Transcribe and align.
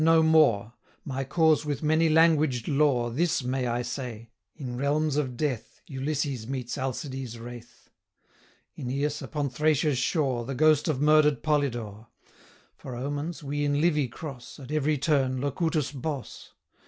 no 0.03 0.23
more, 0.23 0.73
My 1.05 1.23
cause 1.23 1.63
with 1.63 1.83
many 1.83 2.09
languaged 2.09 2.67
lore, 2.67 3.11
This 3.11 3.43
may 3.43 3.67
I 3.67 3.83
say: 3.83 4.31
in 4.55 4.75
realms 4.75 5.15
of 5.15 5.37
death 5.37 5.79
145 5.89 5.93
Ulysses 6.01 6.47
meets 6.47 6.75
Alcides' 6.75 7.37
WRAITH; 7.37 7.91
Aeneas, 8.75 9.21
upon 9.21 9.51
Thracia's 9.51 9.99
shore, 9.99 10.43
The 10.45 10.55
ghost 10.55 10.87
of 10.87 11.01
murder'd 11.01 11.43
Polydore; 11.43 12.07
For 12.75 12.95
omens, 12.95 13.43
we 13.43 13.63
in 13.63 13.79
Livy 13.79 14.07
cross, 14.07 14.59
At 14.59 14.71
every 14.71 14.97
turn, 14.97 15.39
locutus 15.39 15.91
Bos. 15.91 16.53